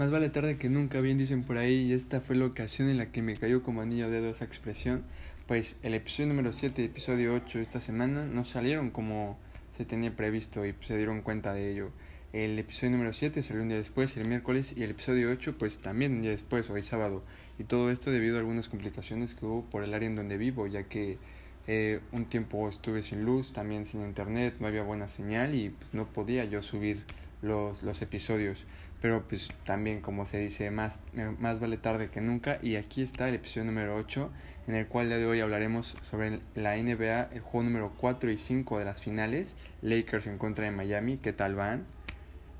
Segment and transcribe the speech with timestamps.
[0.00, 2.96] Más vale tarde que nunca, bien dicen por ahí, y esta fue la ocasión en
[2.96, 5.04] la que me cayó como anillo de dedo esa expresión,
[5.46, 9.38] pues el episodio número 7 y episodio 8 esta semana no salieron como
[9.76, 11.90] se tenía previsto y se dieron cuenta de ello.
[12.32, 15.80] El episodio número 7 salió un día después, el miércoles, y el episodio 8 pues
[15.80, 17.22] también un día después, hoy sábado.
[17.58, 20.66] Y todo esto debido a algunas complicaciones que hubo por el área en donde vivo,
[20.66, 21.18] ya que
[21.66, 25.92] eh, un tiempo estuve sin luz, también sin internet, no había buena señal y pues,
[25.92, 27.02] no podía yo subir
[27.42, 28.64] los, los episodios.
[29.00, 32.58] Pero pues también como se dice, más, eh, más vale tarde que nunca.
[32.62, 34.30] Y aquí está el episodio número 8,
[34.66, 38.36] en el cual día de hoy hablaremos sobre la NBA, el juego número 4 y
[38.36, 39.56] 5 de las finales.
[39.82, 41.86] Lakers en contra de Miami, ¿qué tal van?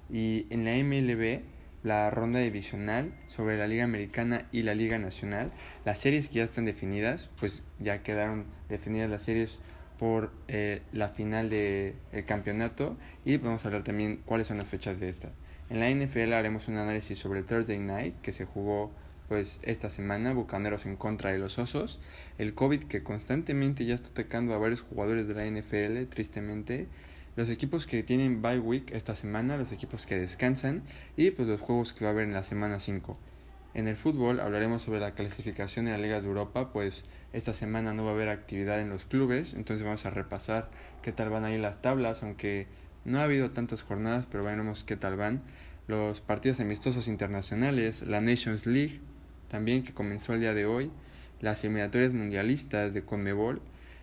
[0.08, 1.42] Y en la MLB,
[1.82, 5.50] la ronda divisional sobre la Liga Americana y la Liga Nacional.
[5.84, 9.60] Las series que ya están definidas, pues ya quedaron definidas las series
[9.98, 14.68] por eh, la final del el campeonato y vamos a hablar también cuáles son las
[14.68, 15.30] fechas de esta.
[15.70, 18.90] En la NFL haremos un análisis sobre el Thursday Night que se jugó
[19.28, 22.00] pues esta semana, Bucaneros en contra de los Osos,
[22.38, 26.88] el COVID que constantemente ya está atacando a varios jugadores de la NFL, tristemente,
[27.36, 30.82] los equipos que tienen bye week esta semana, los equipos que descansan
[31.16, 33.16] y pues los juegos que va a haber en la semana 5.
[33.74, 37.94] En el fútbol hablaremos sobre la clasificación de la Liga de Europa, pues esta semana
[37.94, 40.68] no va a haber actividad en los clubes, entonces vamos a repasar
[41.02, 42.66] qué tal van ahí las tablas, aunque
[43.04, 45.42] no ha habido tantas jornadas, pero veremos qué tal van.
[45.88, 49.00] Los partidos amistosos internacionales, la Nations League,
[49.48, 50.90] también que comenzó el día de hoy,
[51.40, 53.60] las eliminatorias mundialistas de Conmebol,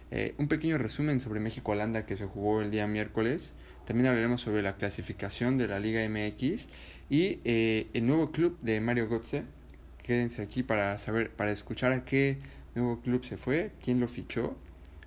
[0.10, 3.54] eh, un pequeño resumen sobre México-Holanda que se jugó el día miércoles.
[3.86, 6.68] También hablaremos sobre la clasificación de la Liga MX
[7.10, 9.44] y eh, el nuevo club de Mario Götze.
[10.04, 12.38] Quédense aquí para saber, para escuchar a qué
[12.76, 14.58] nuevo club se fue, quién lo fichó.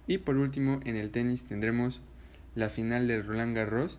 [0.06, 2.02] Y por último, en el tenis tendremos
[2.60, 3.98] la final del Roland Garros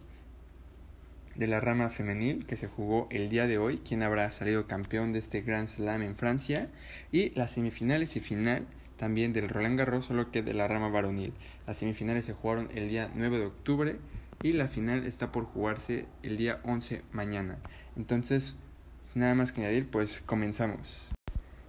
[1.35, 5.13] de la rama femenil que se jugó el día de hoy, quién habrá salido campeón
[5.13, 6.69] de este Grand Slam en Francia,
[7.11, 11.33] y las semifinales y final también del Roland Garros, solo que de la rama varonil.
[11.65, 13.95] Las semifinales se jugaron el día 9 de octubre
[14.43, 17.57] y la final está por jugarse el día 11 mañana.
[17.97, 18.55] Entonces,
[19.01, 21.09] sin nada más que añadir, pues comenzamos.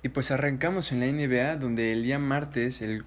[0.03, 3.05] Y pues arrancamos en la NBA, donde el día martes el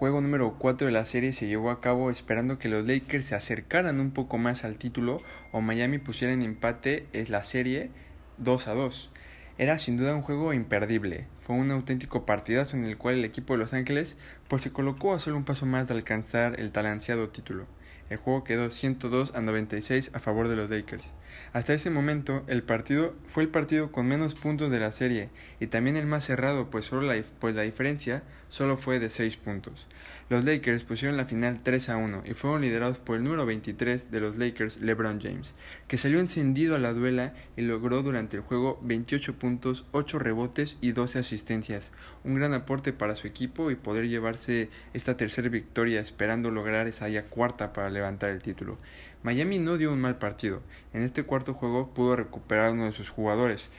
[0.00, 3.34] juego número 4 de la serie se llevó a cabo esperando que los Lakers se
[3.34, 5.20] acercaran un poco más al título
[5.52, 7.90] o Miami pusiera en empate es la serie
[8.38, 9.10] 2 a 2.
[9.58, 11.26] Era sin duda un juego imperdible.
[11.40, 14.16] Fue un auténtico partidazo en el cual el equipo de Los Ángeles
[14.48, 17.66] pues se colocó a solo un paso más de alcanzar el talanceado título.
[18.10, 21.12] El juego quedó 102 a 96 a favor de los Lakers.
[21.52, 25.68] Hasta ese momento, el partido fue el partido con menos puntos de la serie y
[25.68, 29.86] también el más cerrado, pues, solo la, pues la diferencia solo fue de 6 puntos.
[30.30, 34.12] Los Lakers pusieron la final 3 a 1 y fueron liderados por el número 23
[34.12, 35.56] de los Lakers, LeBron James,
[35.88, 40.76] que salió encendido a la duela y logró durante el juego 28 puntos, 8 rebotes
[40.80, 41.90] y 12 asistencias,
[42.22, 47.08] un gran aporte para su equipo y poder llevarse esta tercera victoria esperando lograr esa
[47.08, 48.78] ya cuarta para levantar el título.
[49.24, 50.62] Miami no dio un mal partido.
[50.92, 53.72] En este cuarto juego pudo recuperar uno de sus jugadores,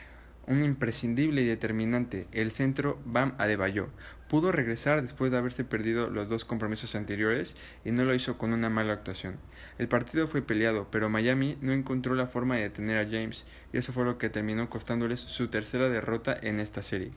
[0.46, 3.88] un imprescindible y determinante, el centro Bam Adebayo.
[4.32, 7.54] Pudo regresar después de haberse perdido los dos compromisos anteriores
[7.84, 9.36] y no lo hizo con una mala actuación.
[9.76, 13.44] El partido fue peleado, pero Miami no encontró la forma de detener a James
[13.74, 17.12] y eso fue lo que terminó costándoles su tercera derrota en esta serie.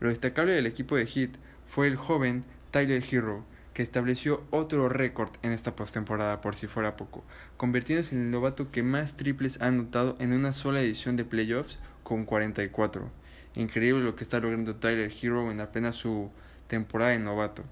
[0.00, 1.36] Lo destacable del equipo de Heat
[1.68, 6.96] fue el joven Tyler Hero, que estableció otro récord en esta postemporada por si fuera
[6.96, 7.22] poco,
[7.56, 11.78] convirtiéndose en el novato que más triples ha anotado en una sola edición de playoffs
[12.02, 13.08] con 44.
[13.54, 16.32] Increíble lo que está logrando Tyler Hero en apenas su
[16.68, 17.62] temporada de novato.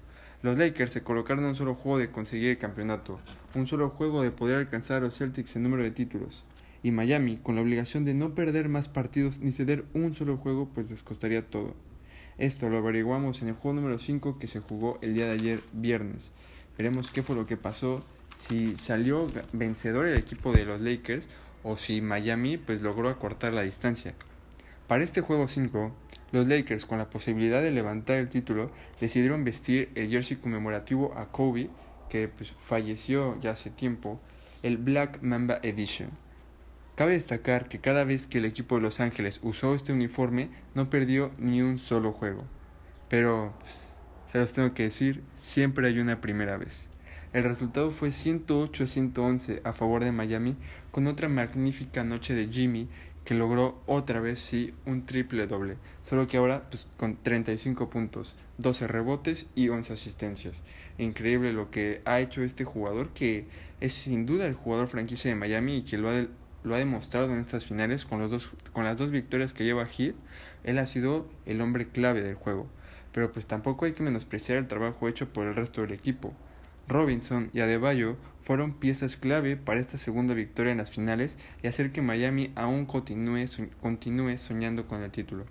[0.41, 3.19] Los Lakers se colocaron un solo juego de conseguir el campeonato,
[3.55, 6.43] un solo juego de poder alcanzar a los Celtics en número de títulos,
[6.83, 10.69] y Miami con la obligación de no perder más partidos ni ceder un solo juego
[10.73, 11.73] pues les costaría todo.
[12.37, 15.63] Esto lo averiguamos en el juego número 5 que se jugó el día de ayer
[15.73, 16.31] viernes.
[16.77, 18.05] Veremos qué fue lo que pasó,
[18.37, 21.29] si salió vencedor el equipo de los Lakers
[21.63, 24.13] o si Miami pues logró acortar la distancia.
[24.87, 25.91] Para este juego 5,
[26.35, 31.31] los Lakers con la posibilidad de levantar el título decidieron vestir el jersey conmemorativo a
[31.31, 31.69] Kobe,
[32.09, 34.19] que pues, falleció ya hace tiempo,
[34.61, 36.09] el Black Mamba Edition.
[36.95, 40.89] Cabe destacar que cada vez que el equipo de Los Ángeles usó este uniforme no
[40.89, 42.43] perdió ni un solo juego.
[43.07, 43.87] Pero, pues,
[44.29, 46.89] se los tengo que decir, siempre hay una primera vez.
[47.31, 50.57] El resultado fue 108 a 111 a favor de Miami,
[50.91, 52.89] con otra magnífica noche de Jimmy
[53.25, 58.35] que logró otra vez sí un triple doble, solo que ahora pues, con 35 puntos,
[58.59, 60.63] 12 rebotes y 11 asistencias.
[60.97, 63.47] Increíble lo que ha hecho este jugador que
[63.81, 66.25] es sin duda el jugador franquicia de Miami y que lo ha
[66.65, 69.85] lo ha demostrado en estas finales con, los dos, con las dos victorias que lleva
[69.85, 70.15] Heat.
[70.63, 72.67] Él ha sido el hombre clave del juego.
[73.11, 76.33] Pero pues tampoco hay que menospreciar el trabajo hecho por el resto del equipo.
[76.87, 81.91] Robinson y Adebayo fueron piezas clave para esta segunda victoria en las finales y hacer
[81.91, 83.47] que Miami aún continúe,
[83.81, 85.45] continúe soñando con el título.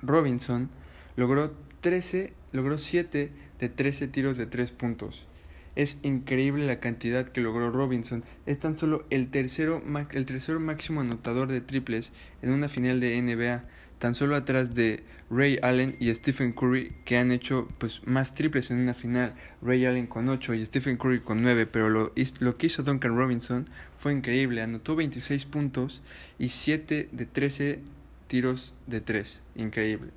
[0.00, 0.70] Robinson
[1.16, 3.30] logró 13, logró 7
[3.60, 5.26] de 13 tiros de 3 puntos.
[5.76, 8.24] Es increíble la cantidad que logró Robinson.
[8.46, 9.82] Es tan solo el tercero,
[10.12, 13.64] el tercero máximo anotador de triples en una final de NBA,
[13.98, 18.70] tan solo atrás de Ray Allen y Stephen Curry que han hecho pues más triples
[18.70, 19.34] en una final.
[19.60, 23.16] Ray Allen con 8 y Stephen Curry con 9, pero lo, lo que hizo Duncan
[23.16, 23.68] Robinson
[23.98, 24.62] fue increíble.
[24.62, 26.02] Anotó 26 puntos
[26.38, 27.80] y 7 de 13
[28.26, 29.42] tiros de 3.
[29.56, 30.10] Increíble.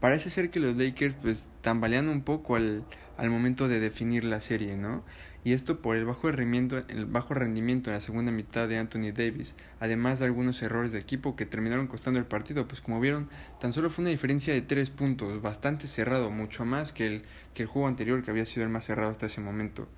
[0.00, 2.84] Parece ser que los Lakers pues tambalean un poco al,
[3.16, 5.04] al momento de definir la serie, ¿no?
[5.44, 9.12] Y esto por el bajo rendimiento, el bajo rendimiento en la segunda mitad de Anthony
[9.12, 13.28] Davis, además de algunos errores de equipo que terminaron costando el partido, pues como vieron,
[13.60, 17.22] tan solo fue una diferencia de 3 puntos, bastante cerrado, mucho más que el,
[17.54, 19.88] que el juego anterior que había sido el más cerrado hasta ese momento.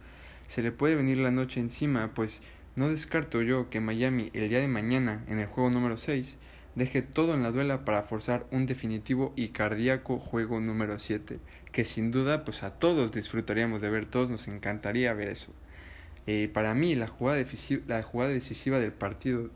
[0.49, 2.41] Se le puede venir la noche encima, pues
[2.77, 6.39] no descarto yo que Miami el día de mañana, en el juego número 6,
[6.75, 11.39] deje todo en la duela para forzar un definitivo y cardíaco juego número 7,
[11.75, 15.53] que sin duda pues a todos disfrutaríamos de ver, todos nos encantaría ver eso.
[16.29, 17.45] Eh, para mí la jugada,
[17.89, 19.51] la jugada decisiva del partido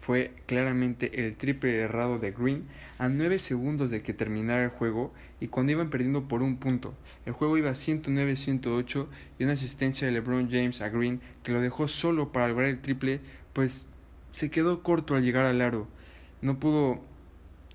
[0.00, 2.64] fue claramente el triple errado de Green
[2.98, 6.92] a 9 segundos de que terminara el juego y cuando iban perdiendo por un punto.
[7.24, 9.06] El juego iba 109-108
[9.38, 12.80] y una asistencia de LeBron James a Green que lo dejó solo para lograr el
[12.80, 13.20] triple,
[13.52, 13.86] pues
[14.32, 15.86] se quedó corto al llegar al aro
[16.42, 17.00] no pudo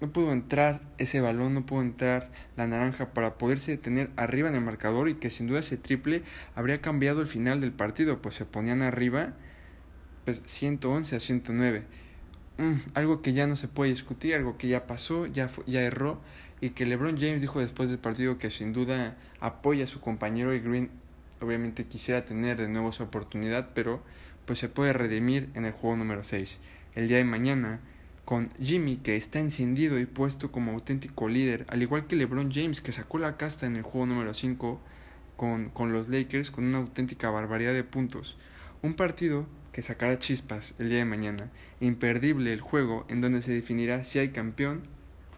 [0.01, 4.55] no pudo entrar ese balón, no pudo entrar la naranja para poderse detener arriba en
[4.55, 8.35] el marcador y que sin duda ese triple habría cambiado el final del partido, pues
[8.35, 9.33] se ponían arriba
[10.25, 11.83] pues 111 a 109.
[12.57, 16.21] Mm, algo que ya no se puede discutir, algo que ya pasó, ya, ya erró
[16.61, 20.53] y que LeBron James dijo después del partido que sin duda apoya a su compañero
[20.53, 20.89] y Green
[21.41, 24.01] obviamente quisiera tener de nuevo su oportunidad, pero
[24.45, 26.59] pues se puede redimir en el juego número 6.
[26.95, 27.81] El día de mañana
[28.25, 32.81] con Jimmy que está encendido y puesto como auténtico líder, al igual que LeBron James
[32.81, 34.81] que sacó la casta en el juego número 5
[35.37, 38.37] con, con los Lakers con una auténtica barbaridad de puntos.
[38.81, 43.51] Un partido que sacará chispas el día de mañana, imperdible el juego en donde se
[43.51, 44.83] definirá si hay campeón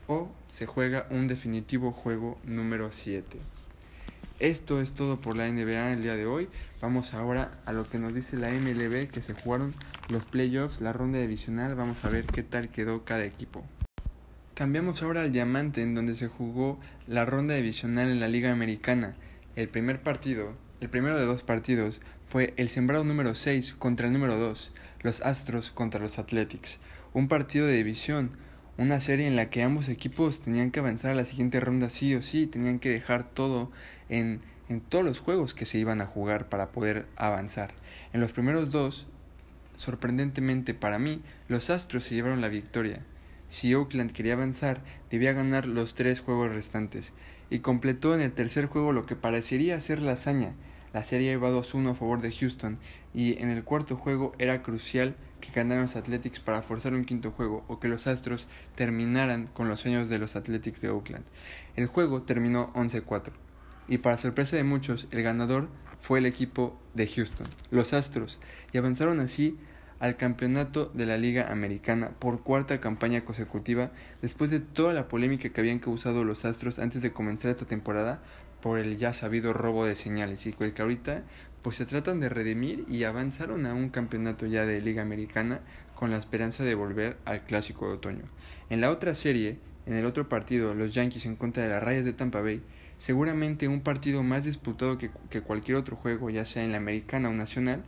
[0.07, 3.38] o se juega un definitivo juego número 7.
[4.39, 6.48] Esto es todo por la NBA el día de hoy.
[6.80, 9.74] Vamos ahora a lo que nos dice la MLB, que se jugaron
[10.10, 11.74] los playoffs, la ronda divisional.
[11.74, 13.66] Vamos a ver qué tal quedó cada equipo.
[14.54, 19.16] Cambiamos ahora al diamante, en donde se jugó la ronda divisional en la Liga Americana.
[19.56, 24.13] El primer partido, el primero de dos partidos, fue el sembrado número 6 contra el
[24.13, 26.78] número 2, los Astros contra los Athletics.
[27.12, 28.38] Un partido de división
[28.77, 32.13] una serie en la que ambos equipos tenían que avanzar a la siguiente ronda sí
[32.13, 33.71] o sí, tenían que dejar todo
[34.07, 37.74] en, en todos los juegos que se iban a jugar para poder avanzar.
[38.13, 39.07] En los primeros dos,
[39.75, 43.03] sorprendentemente para mí, los Astros se llevaron la victoria.
[43.50, 47.13] Si Oakland quería avanzar, debía ganar los tres juegos restantes,
[47.50, 50.53] y completó en el tercer juego lo que parecería ser la hazaña.
[50.94, 52.77] La serie iba 2-1 a favor de Houston,
[53.13, 57.31] y en el cuarto juego era crucial que ganaran los Athletics para forzar un quinto
[57.31, 61.25] juego o que los Astros terminaran con los sueños de los Athletics de Oakland.
[61.75, 63.32] El juego terminó 11-4
[63.88, 65.70] y para sorpresa de muchos el ganador
[66.01, 68.39] fue el equipo de Houston, los Astros,
[68.72, 69.58] y avanzaron así
[70.00, 73.91] al campeonato de la Liga Americana por cuarta campaña consecutiva
[74.22, 78.22] después de toda la polémica que habían causado los Astros antes de comenzar esta temporada
[78.62, 81.24] por el ya sabido robo de señales y que ahorita
[81.62, 85.62] pues se tratan de redimir y avanzaron a un campeonato ya de Liga Americana
[85.96, 88.24] con la esperanza de volver al clásico de otoño.
[88.70, 92.06] En la otra serie, en el otro partido, los Yankees en contra de las Rayas
[92.06, 92.62] de Tampa Bay,
[92.98, 97.30] seguramente un partido más disputado que, que cualquier otro juego, ya sea en la americana
[97.30, 97.84] o nacional,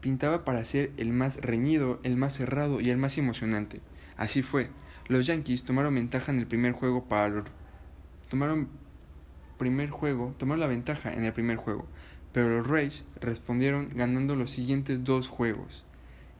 [0.00, 3.80] pintaba para ser el más reñido, el más cerrado y el más emocionante.
[4.16, 4.68] Así fue.
[5.08, 7.44] Los Yankees tomaron ventaja en el primer juego para los...
[8.28, 8.68] tomaron
[9.58, 11.86] primer juego, tomaron la ventaja en el primer juego,
[12.34, 15.84] pero los Rays respondieron ganando los siguientes dos juegos.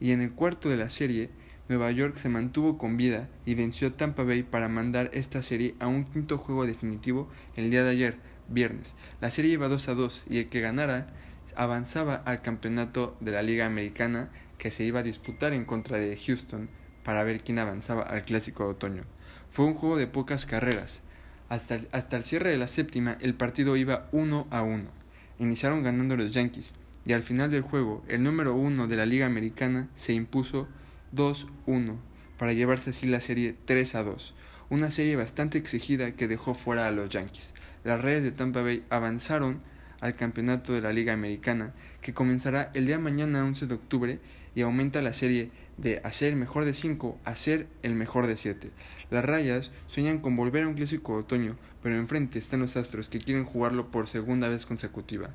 [0.01, 1.29] Y en el cuarto de la serie,
[1.69, 5.73] Nueva York se mantuvo con vida y venció a Tampa Bay para mandar esta serie
[5.79, 8.17] a un quinto juego definitivo el día de ayer,
[8.49, 8.93] viernes.
[9.21, 11.13] La serie iba 2 a 2 y el que ganara
[11.55, 16.17] avanzaba al campeonato de la Liga Americana que se iba a disputar en contra de
[16.17, 16.67] Houston
[17.05, 19.03] para ver quién avanzaba al clásico de otoño.
[19.49, 21.03] Fue un juego de pocas carreras.
[21.47, 25.04] Hasta el, hasta el cierre de la séptima el partido iba 1 a 1.
[25.39, 26.73] Iniciaron ganando los Yankees,
[27.05, 30.67] y al final del juego el número uno de la Liga Americana se impuso
[31.13, 31.97] 2-1
[32.37, 34.35] para llevarse así la serie 3 a 2,
[34.69, 37.53] una serie bastante exigida que dejó fuera a los Yankees.
[37.83, 39.61] Las Reyes de Tampa Bay avanzaron
[40.01, 44.19] al campeonato de la Liga Americana, que comenzará el día mañana 11 de octubre
[44.55, 48.37] y aumenta la serie de hacer el mejor de 5 a ser el mejor de
[48.37, 48.71] 7.
[49.11, 53.19] Las Rayas sueñan con volver a un clásico otoño, pero enfrente están los Astros que
[53.19, 55.29] quieren jugarlo por segunda vez consecutiva.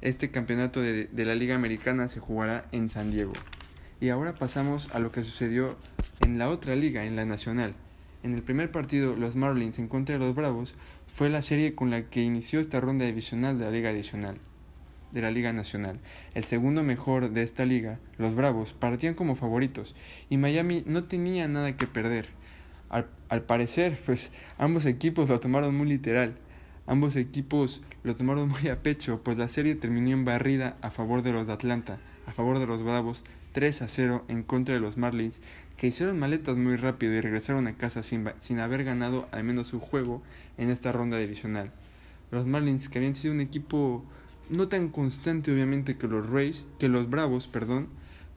[0.00, 3.32] Este campeonato de, de la Liga Americana se jugará en San Diego.
[4.00, 5.76] Y ahora pasamos a lo que sucedió
[6.20, 7.74] en la otra liga, en la Nacional.
[8.22, 10.74] En el primer partido, los Marlins en contra de los Bravos
[11.08, 14.38] fue la serie con la que inició esta ronda divisional de la Liga Adicional
[15.14, 16.00] de la Liga Nacional.
[16.34, 19.96] El segundo mejor de esta liga, los Bravos, partían como favoritos
[20.28, 22.26] y Miami no tenía nada que perder.
[23.28, 26.36] Al, parecer, pues ambos equipos lo tomaron muy literal.
[26.86, 31.22] Ambos equipos lo tomaron muy a pecho, pues la serie terminó en barrida a favor
[31.22, 34.80] de los de Atlanta, a favor de los Bravos, 3 a 0 en contra de
[34.80, 35.40] los Marlins,
[35.76, 39.72] que hicieron maletas muy rápido y regresaron a casa sin, sin haber ganado al menos
[39.72, 40.22] un juego
[40.56, 41.72] en esta ronda divisional.
[42.30, 44.04] Los Marlins, que habían sido un equipo
[44.50, 47.88] no tan constante obviamente que los Rays, que los Bravos, perdón,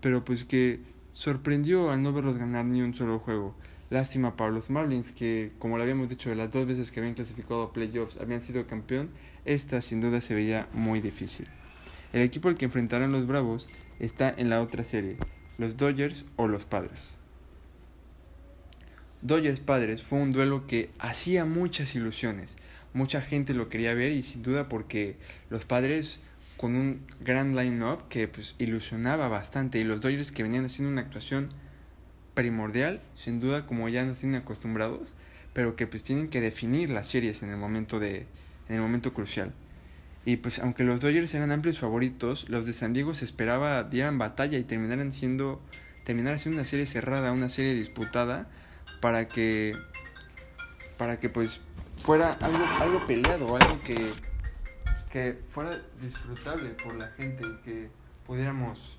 [0.02, 0.80] pero pues que
[1.12, 3.56] sorprendió al no verlos ganar ni un solo juego.
[3.89, 7.15] Lástima para los Marlins que, como lo habíamos dicho, de las dos veces que habían
[7.15, 9.10] clasificado a playoffs habían sido campeón,
[9.46, 11.48] esta sin duda se veía muy difícil.
[12.12, 15.17] El equipo al que enfrentarán los Bravos está en la otra serie,
[15.58, 17.15] los Dodgers o los Padres.
[19.22, 22.58] Dodgers Padres fue un duelo que hacía muchas ilusiones.
[22.94, 25.15] Mucha gente lo quería ver y sin duda porque
[25.50, 26.20] los Padres
[26.58, 31.01] con un gran line-up que pues ilusionaba bastante y los Dodgers que venían haciendo una
[31.01, 31.50] actuación
[32.38, 35.15] primordial, sin duda como ya nos tienen acostumbrados,
[35.53, 38.27] pero que pues tienen que definir las series en el momento de
[38.70, 39.53] en el momento crucial.
[40.24, 44.20] Y pues aunque los Dodgers eran amplios favoritos, los de San Diego se esperaba dieran
[44.20, 45.60] batalla y terminaran siendo
[46.03, 48.48] terminaran siendo una serie cerrada, una serie disputada
[49.01, 49.75] para que
[50.96, 51.60] para que pues
[51.98, 54.12] fuera algo algo peleado, algo que
[55.12, 57.89] que fuera disfrutable por la gente y que
[58.27, 58.97] pudiéramos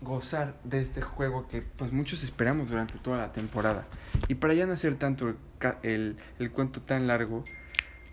[0.00, 3.86] gozar de este juego que pues muchos esperamos durante toda la temporada.
[4.28, 5.36] Y para ya no hacer tanto el,
[5.82, 7.44] el, el cuento tan largo,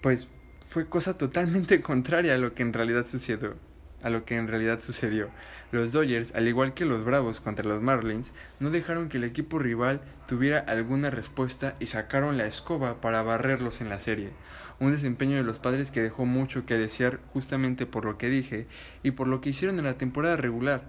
[0.02, 0.28] pues
[0.62, 3.56] fue cosa totalmente contraria a lo que en realidad sucedió.
[4.02, 5.30] A lo que en realidad sucedió.
[5.72, 9.60] Los Dodgers, al igual que los Bravos contra los Marlins, no dejaron que el equipo
[9.60, 14.32] rival tuviera alguna respuesta y sacaron la escoba para barrerlos en la serie.
[14.80, 18.68] Un desempeño de los padres que dejó mucho que desear justamente por lo que dije
[19.02, 20.84] y por lo que hicieron en la temporada regular,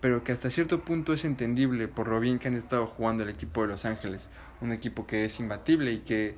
[0.00, 3.28] pero que hasta cierto punto es entendible por lo bien que han estado jugando el
[3.28, 4.30] equipo de Los Ángeles,
[4.60, 6.36] un equipo que es imbatible y que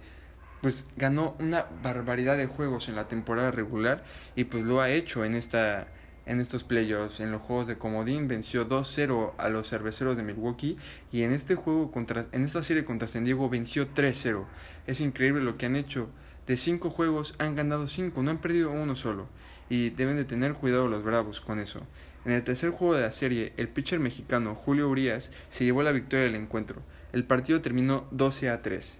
[0.60, 4.04] pues ganó una barbaridad de juegos en la temporada regular
[4.36, 5.88] y pues lo ha hecho en esta
[6.24, 10.78] en estos playoffs, en los juegos de comodín venció 2-0 a los cerveceros de Milwaukee
[11.10, 14.44] y en este juego contra en esta serie contra San Diego venció 3-0.
[14.86, 16.10] Es increíble lo que han hecho.
[16.46, 19.26] De 5 juegos han ganado 5, no han perdido uno solo
[19.68, 21.80] y deben de tener cuidado los Bravos con eso.
[22.24, 25.90] En el tercer juego de la serie, el pitcher mexicano Julio Urias se llevó la
[25.90, 26.80] victoria del encuentro.
[27.12, 28.98] El partido terminó 12 a 3.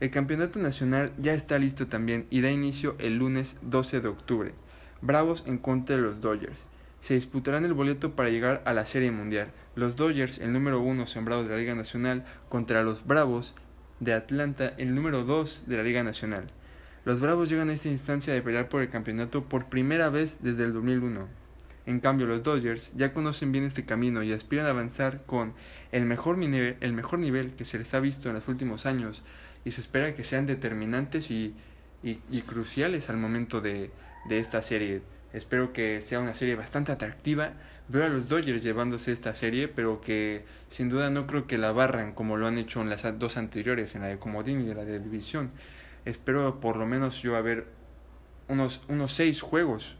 [0.00, 4.54] El campeonato nacional ya está listo también y da inicio el lunes 12 de octubre.
[5.02, 6.58] Bravos en contra de los Dodgers.
[7.02, 9.52] Se disputarán el boleto para llegar a la Serie Mundial.
[9.74, 13.54] Los Dodgers, el número uno sembrado de la Liga Nacional, contra los Bravos
[14.00, 16.48] de Atlanta, el número 2 de la Liga Nacional.
[17.04, 20.64] Los Bravos llegan a esta instancia de pelear por el campeonato por primera vez desde
[20.64, 21.41] el 2001.
[21.84, 25.54] En cambio, los Dodgers ya conocen bien este camino y aspiran a avanzar con
[25.90, 29.22] el mejor, el mejor nivel que se les ha visto en los últimos años
[29.64, 31.54] y se espera que sean determinantes y,
[32.02, 33.90] y, y cruciales al momento de,
[34.28, 35.02] de, esta serie.
[35.32, 37.52] Espero que sea una serie bastante atractiva.
[37.88, 41.72] Veo a los Dodgers llevándose esta serie, pero que sin duda no creo que la
[41.72, 44.76] barran como lo han hecho en las dos anteriores, en la de Comodín y en
[44.76, 45.50] la de División.
[46.04, 47.66] Espero por lo menos yo a ver
[48.48, 49.96] unos, unos seis juegos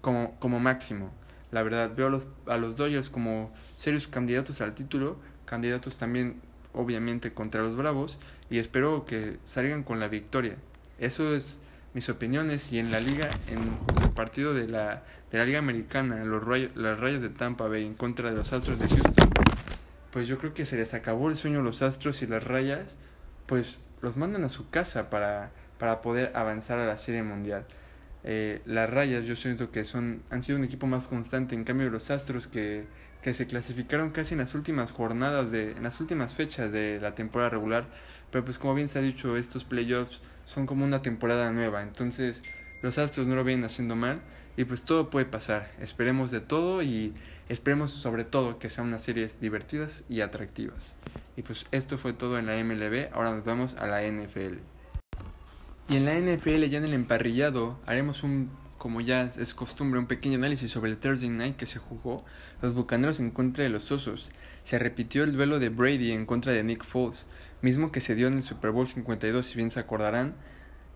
[0.00, 1.10] como, como máximo.
[1.50, 6.40] La verdad, veo a los, a los Dodgers como serios candidatos al título, candidatos también
[6.72, 8.18] obviamente contra los Bravos
[8.50, 10.56] y espero que salgan con la victoria.
[10.98, 11.60] Eso es
[11.94, 15.02] mis opiniones y en la liga, en el partido de la,
[15.32, 18.52] de la liga americana, los rayos, las rayas de Tampa Bay en contra de los
[18.52, 19.30] Astros de Houston,
[20.12, 22.96] pues yo creo que se les acabó el sueño a los Astros y las rayas,
[23.46, 27.64] pues los mandan a su casa para, para poder avanzar a la Serie Mundial.
[28.24, 31.88] Eh, las rayas yo siento que son han sido un equipo más constante en cambio
[31.88, 32.84] los astros que
[33.22, 37.14] que se clasificaron casi en las últimas jornadas de en las últimas fechas de la
[37.14, 37.86] temporada regular
[38.32, 42.42] pero pues como bien se ha dicho estos playoffs son como una temporada nueva entonces
[42.82, 44.20] los Astros no lo vienen haciendo mal
[44.56, 45.70] y pues todo puede pasar.
[45.80, 47.12] Esperemos de todo y
[47.48, 50.94] esperemos sobre todo que sean unas series divertidas y atractivas.
[51.36, 54.58] Y pues esto fue todo en la MLB, ahora nos vamos a la NFL.
[55.90, 60.06] Y en la NFL ya en el emparrillado haremos un, como ya es costumbre, un
[60.06, 62.26] pequeño análisis sobre el Thursday Night que se jugó,
[62.60, 64.30] los Bucaneros en contra de los Osos.
[64.64, 67.24] Se repitió el duelo de Brady en contra de Nick Foles,
[67.62, 70.34] mismo que se dio en el Super Bowl 52, si bien se acordarán,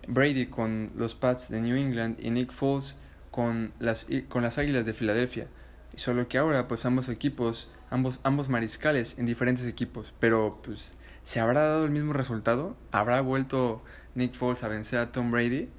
[0.07, 2.97] Brady con los Pats de New England y Nick Foles
[3.31, 5.47] con las, con las Águilas de Filadelfia.
[5.95, 11.39] Solo que ahora pues ambos equipos, ambos, ambos mariscales en diferentes equipos, pero pues ¿se
[11.39, 12.77] habrá dado el mismo resultado?
[12.91, 13.83] ¿Habrá vuelto
[14.15, 15.69] Nick Foles a vencer a Tom Brady?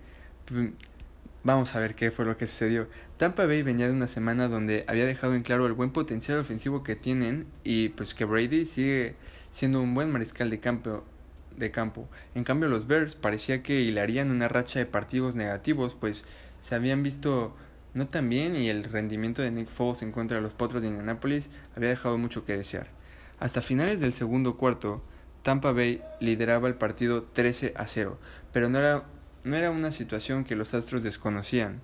[0.47, 0.71] Pues,
[1.45, 2.88] vamos a ver qué fue lo que sucedió.
[3.17, 6.83] Tampa Bay venía de una semana donde había dejado en claro el buen potencial ofensivo
[6.83, 9.14] que tienen y pues que Brady sigue
[9.50, 11.05] siendo un buen mariscal de campo
[11.57, 12.09] de campo.
[12.35, 16.25] En cambio, los Bears parecía que hilarían una racha de partidos negativos, pues
[16.61, 17.55] se habían visto
[17.93, 20.88] no tan bien y el rendimiento de Nick Foles en contra de los Potros de
[20.88, 22.88] Indianapolis había dejado mucho que desear.
[23.38, 25.03] Hasta finales del segundo cuarto,
[25.44, 28.18] Tampa Bay lideraba el partido 13 a 0,
[28.50, 29.04] pero no era,
[29.44, 31.82] no era una situación que los Astros desconocían.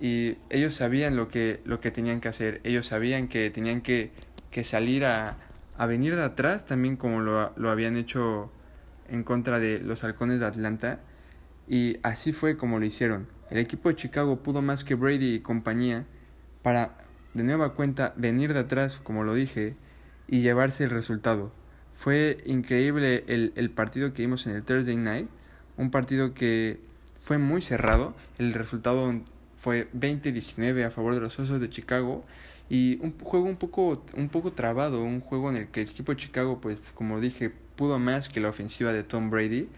[0.00, 4.10] Y ellos sabían lo que, lo que tenían que hacer, ellos sabían que tenían que,
[4.50, 5.36] que salir a,
[5.78, 8.50] a venir de atrás, también como lo, lo habían hecho
[9.08, 10.98] en contra de los halcones de Atlanta.
[11.68, 13.28] Y así fue como lo hicieron.
[13.50, 16.06] El equipo de Chicago pudo más que Brady y compañía
[16.62, 16.96] para
[17.34, 19.76] de nueva cuenta venir de atrás, como lo dije,
[20.30, 21.52] y llevarse el resultado.
[21.94, 25.28] Fue increíble el, el partido que vimos en el Thursday Night,
[25.76, 26.80] un partido que
[27.16, 28.14] fue muy cerrado.
[28.38, 29.12] El resultado
[29.54, 32.24] fue 20-19 a favor de los Osos de Chicago
[32.70, 36.12] y un juego un poco, un poco trabado, un juego en el que el equipo
[36.12, 39.68] de Chicago, pues como dije, pudo más que la ofensiva de Tom Brady.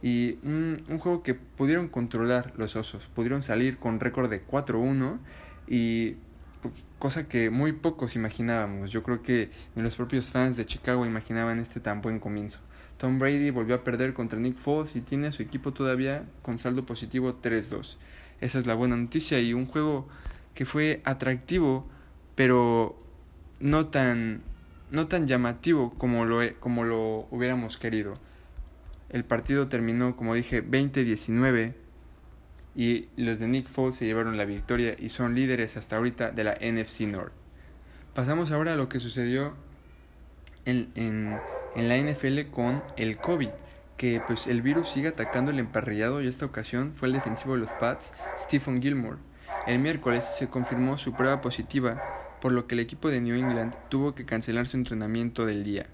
[0.00, 5.18] Y un, juego que pudieron controlar los osos, pudieron salir con récord de 4-1
[5.66, 6.16] y
[6.98, 8.90] cosa que muy pocos imaginábamos.
[8.90, 12.58] Yo creo que ni los propios fans de Chicago imaginaban este tan buen comienzo.
[12.98, 16.58] Tom Brady volvió a perder contra Nick Foles y tiene a su equipo todavía con
[16.58, 17.96] saldo positivo 3-2.
[18.40, 20.08] Esa es la buena noticia y un juego
[20.54, 21.86] que fue atractivo
[22.36, 22.96] pero
[23.58, 24.42] no tan,
[24.92, 28.14] no tan llamativo como lo, como lo hubiéramos querido.
[29.08, 31.74] El partido terminó, como dije, 20-19
[32.76, 36.44] y los de Nick Foles se llevaron la victoria y son líderes hasta ahorita de
[36.44, 37.32] la NFC North.
[38.14, 39.54] Pasamos ahora a lo que sucedió
[40.66, 41.38] en, en,
[41.76, 43.48] la NFL con el COVID,
[43.96, 47.60] que pues el virus sigue atacando el emparrillado y esta ocasión fue el defensivo de
[47.60, 49.16] los Pats, Stephen Gilmore.
[49.66, 52.02] El miércoles se confirmó su prueba positiva
[52.42, 55.86] por lo que el equipo de New England tuvo que cancelar su entrenamiento del día.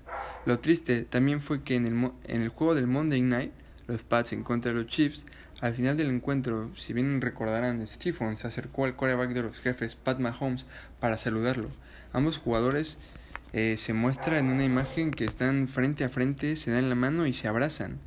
[0.47, 3.53] Lo triste también fue que en el, en el juego del Monday Night,
[3.87, 5.25] los Pats en contra de los Chiefs,
[5.63, 9.95] al final del encuentro, si bien recordarán, Stephen se acercó al quarterback de los jefes,
[9.95, 10.67] Pat Mahomes,
[10.99, 11.69] para saludarlo.
[12.13, 12.99] Ambos jugadores
[13.53, 17.29] eh, se muestran en una imagen que están frente a frente, se dan la mano
[17.29, 18.01] y se abrazan.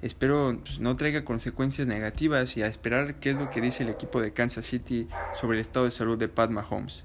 [0.00, 3.88] Espero pues, no traiga consecuencias negativas y a esperar qué es lo que dice el
[3.88, 7.02] equipo de Kansas City sobre el estado de salud de Pat Mahomes.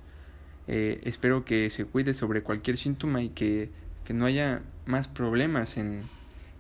[0.67, 3.71] Eh, espero que se cuide sobre cualquier síntoma y que,
[4.05, 6.03] que no haya más problemas en,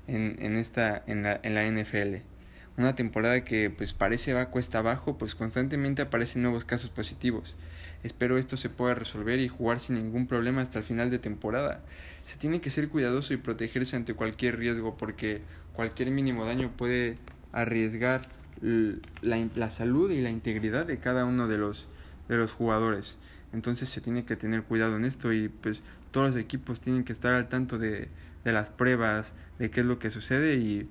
[0.07, 2.36] en, en esta, en, la, en la NFL.
[2.77, 7.55] Una temporada que pues parece va cuesta abajo, pues constantemente aparecen nuevos casos positivos.
[8.03, 11.83] Espero esto se pueda resolver y jugar sin ningún problema hasta el final de temporada.
[12.23, 15.41] Se tiene que ser cuidadoso y protegerse ante cualquier riesgo porque
[15.73, 17.17] cualquier mínimo daño puede
[17.51, 18.21] arriesgar
[18.61, 21.87] la, la salud y la integridad de cada uno de los,
[22.29, 23.15] de los jugadores.
[23.53, 27.13] Entonces se tiene que tener cuidado en esto y pues todos los equipos tienen que
[27.13, 28.09] estar al tanto de,
[28.43, 30.87] de las pruebas, de qué es lo que sucede y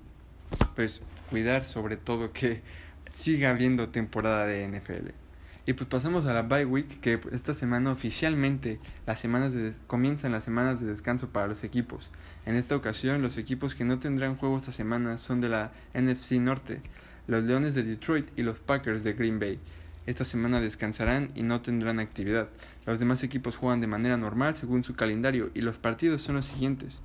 [0.75, 2.61] pues cuidar sobre todo que
[3.11, 5.09] siga habiendo temporada de NFL.
[5.65, 10.31] Y pues pasamos a la bye week, que esta semana oficialmente las semanas de, comienzan
[10.31, 12.09] las semanas de descanso para los equipos.
[12.45, 16.33] En esta ocasión los equipos que no tendrán juego esta semana son de la NFC
[16.39, 16.79] Norte,
[17.27, 19.59] los Leones de Detroit y los Packers de Green Bay.
[20.05, 22.47] Esta semana descansarán y no tendrán actividad.
[22.85, 26.45] Los demás equipos juegan de manera normal según su calendario y los partidos son los
[26.45, 27.01] siguientes.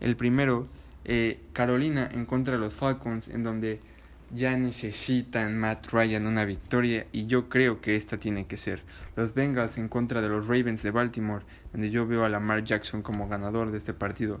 [0.00, 0.66] El primero,
[1.04, 3.80] eh, Carolina en contra de los Falcons, en donde
[4.34, 8.82] ya necesitan Matt Ryan una victoria y yo creo que esta tiene que ser.
[9.14, 13.02] Los Bengals en contra de los Ravens de Baltimore, donde yo veo a Lamar Jackson
[13.02, 14.40] como ganador de este partido.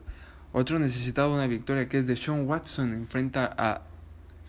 [0.52, 3.82] Otro necesitado una victoria que es de Sean Watson enfrenta a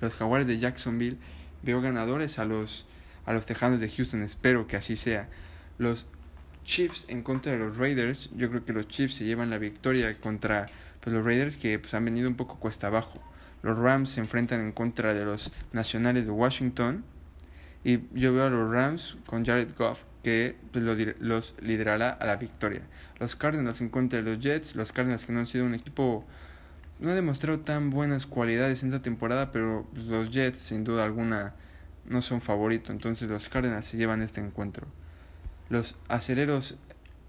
[0.02, 1.18] los Jaguars de Jacksonville.
[1.62, 2.86] Veo ganadores a los
[3.26, 4.22] a los Tejanos de Houston.
[4.22, 5.30] Espero que así sea.
[5.78, 6.08] Los
[6.64, 8.30] Chiefs en contra de los Raiders.
[8.36, 10.68] Yo creo que los Chiefs se llevan la victoria contra
[11.02, 13.22] pues, los Raiders que pues, han venido un poco cuesta abajo.
[13.62, 17.04] los Rams se enfrentan en contra de los Nacionales de Washington.
[17.84, 20.84] Y yo veo a los Rams con Jared Goff, que pues,
[21.20, 22.82] los liderará a la victoria.
[23.20, 24.76] Los Cardinals en contra de los Jets.
[24.76, 26.26] Los Cardinals que no han sido un equipo.
[27.00, 31.04] No ha demostrado tan buenas cualidades en esta temporada, pero pues, los Jets, sin duda
[31.04, 31.54] alguna,
[32.06, 32.92] no son favoritos.
[32.92, 34.88] Entonces los Cardinals se llevan este encuentro.
[35.70, 36.78] Los aceleros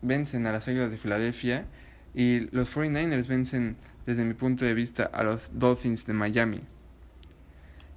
[0.03, 1.67] vencen a las Águilas de Filadelfia.
[2.15, 6.61] Y los 49ers vencen, desde mi punto de vista, a los Dolphins de Miami.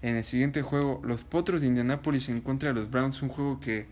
[0.01, 3.59] En el siguiente juego, los Potros de Indianapolis en contra de los Browns, un juego
[3.59, 3.85] que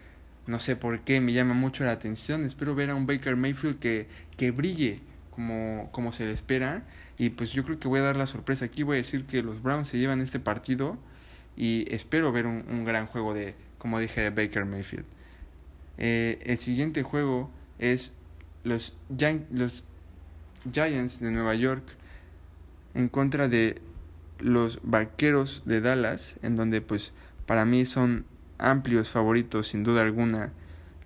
[0.48, 2.46] no sé por qué me llama mucho la atención.
[2.46, 5.00] Espero ver a un Baker Mayfield que, que brille
[5.32, 6.84] como, como se le espera.
[7.18, 8.84] Y pues yo creo que voy a dar la sorpresa aquí.
[8.84, 10.98] Voy a decir que los Browns se llevan este partido.
[11.58, 15.06] Y espero ver un, un gran juego de, como dije, de Baker Mayfield.
[15.98, 18.14] Eh, el siguiente juego es
[18.64, 18.96] los,
[19.52, 19.84] los
[20.72, 21.84] Giants de Nueva York
[22.94, 23.82] en contra de
[24.40, 27.14] los Vaqueros de Dallas, en donde pues
[27.46, 28.26] para mí son
[28.58, 30.52] amplios favoritos sin duda alguna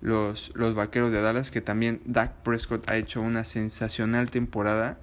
[0.00, 4.98] los, los Vaqueros de Dallas, que también Dak Prescott ha hecho una sensacional temporada.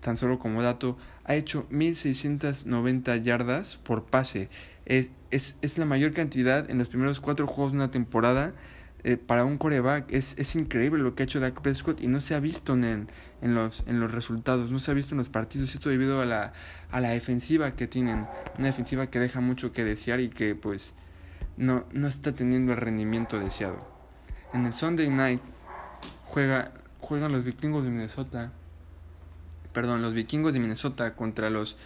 [0.00, 4.48] Tan solo como dato, ha hecho 1690 yardas por pase.
[4.84, 8.52] Es, es, es la mayor cantidad en los primeros cuatro juegos de una temporada
[9.06, 12.20] eh, para un coreback es, es increíble lo que ha hecho Dak Prescott y no
[12.20, 13.08] se ha visto en,
[13.40, 15.72] en, los, en los resultados, no se ha visto en los partidos.
[15.76, 16.52] Esto debido a la,
[16.90, 18.26] a la defensiva que tienen,
[18.58, 20.94] una defensiva que deja mucho que desear y que pues
[21.56, 23.78] no, no está teniendo el rendimiento deseado.
[24.52, 25.40] En el Sunday Night
[26.24, 28.50] juega, juegan los vikingos de Minnesota,
[29.72, 31.76] perdón, los vikingos de Minnesota contra los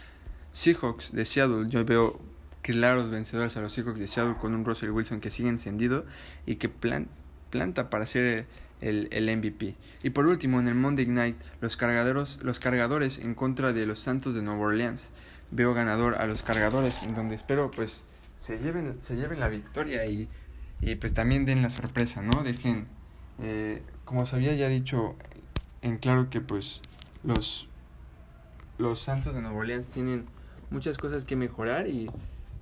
[0.54, 1.68] Seahawks de Seattle.
[1.68, 2.18] Yo veo
[2.62, 6.04] claros vencedores a los Seahawks de Seattle con un Russell Wilson que sigue encendido
[6.46, 8.46] y que planta para ser
[8.80, 9.76] el, el, MVP.
[10.02, 13.98] Y por último, en el Monday Night, los, cargadores, los cargadores en contra de los
[13.98, 15.10] Santos de Nueva Orleans.
[15.50, 18.04] Veo ganador a los cargadores, en donde espero pues
[18.38, 20.28] se lleven, se lleven la victoria y,
[20.80, 22.42] y pues también den la sorpresa, ¿no?
[22.44, 22.86] Dejen,
[23.40, 25.16] eh, como os había ya dicho
[25.82, 26.80] en claro que pues
[27.24, 27.68] los,
[28.78, 30.26] los Santos de Nueva Orleans tienen
[30.70, 32.10] muchas cosas que mejorar y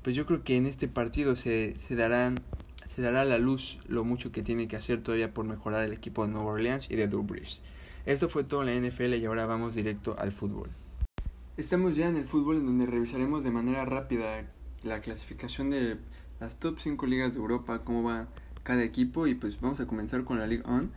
[0.03, 2.41] pues yo creo que en este partido se, se, darán,
[2.87, 5.93] se dará a la luz lo mucho que tiene que hacer todavía por mejorar el
[5.93, 7.27] equipo de Nueva Orleans y de Drew
[8.07, 10.71] Esto fue todo en la NFL y ahora vamos directo al fútbol.
[11.57, 14.45] Estamos ya en el fútbol en donde revisaremos de manera rápida
[14.85, 15.97] la clasificación de
[16.41, 18.29] las top 5 ligas de Europa, cómo va
[18.63, 20.89] cada equipo y pues vamos a comenzar con la Ligue 1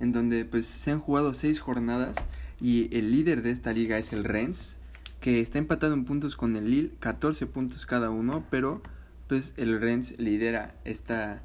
[0.00, 2.16] en donde pues se han jugado 6 jornadas
[2.60, 4.77] y el líder de esta liga es el Rennes
[5.20, 8.82] que está empatado en puntos con el Lille, 14 puntos cada uno, pero
[9.26, 11.42] pues el Rennes lidera esta,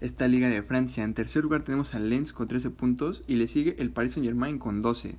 [0.00, 1.04] esta liga de Francia.
[1.04, 4.26] En tercer lugar tenemos al Lens con 13 puntos y le sigue el Paris Saint
[4.26, 5.16] Germain con 12.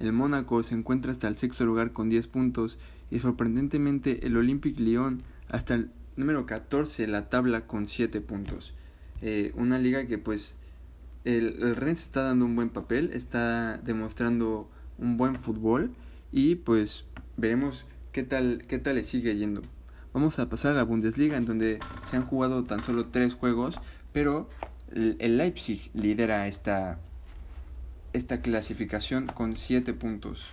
[0.00, 2.78] El Mónaco se encuentra hasta el sexto lugar con 10 puntos
[3.10, 8.74] y sorprendentemente el Olympique Lyon hasta el número 14 la tabla con 7 puntos.
[9.20, 10.56] Eh, una liga que pues
[11.24, 15.92] el, el Rennes está dando un buen papel, está demostrando un buen fútbol
[16.32, 17.04] y pues
[17.36, 19.62] veremos qué tal, qué tal le sigue yendo.
[20.12, 21.78] Vamos a pasar a la Bundesliga en donde
[22.10, 23.78] se han jugado tan solo tres juegos,
[24.12, 24.48] pero
[24.92, 26.98] el Leipzig lidera esta,
[28.12, 30.50] esta clasificación con siete puntos.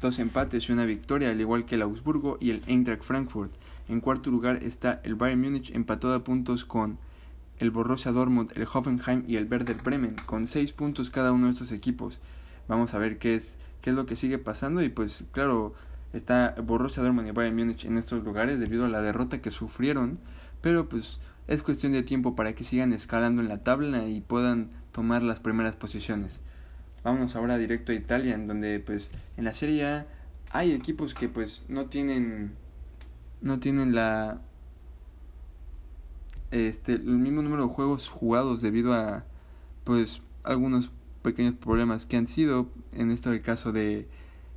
[0.00, 3.52] Dos empates y una victoria, al igual que el Augsburgo y el Eintracht Frankfurt.
[3.88, 6.98] En cuarto lugar está el Bayern Múnich empatado a puntos con
[7.58, 11.52] el Borussia Dortmund, el Hoffenheim y el Werder Bremen, con seis puntos cada uno de
[11.52, 12.20] estos equipos.
[12.68, 15.72] Vamos a ver qué es qué es lo que sigue pasando y pues claro,
[16.12, 20.18] está Borussia Dortmund y Bayern Múnich en estos lugares debido a la derrota que sufrieron,
[20.60, 24.70] pero pues es cuestión de tiempo para que sigan escalando en la tabla y puedan
[24.90, 26.40] tomar las primeras posiciones.
[27.04, 30.06] Vamos ahora directo a Italia, en donde pues en la Serie A
[30.50, 32.54] hay equipos que pues no tienen
[33.40, 34.40] no tienen la
[36.50, 39.22] este el mismo número de juegos jugados debido a
[39.84, 40.90] pues algunos
[41.26, 44.06] pequeños problemas que han sido, en este el caso de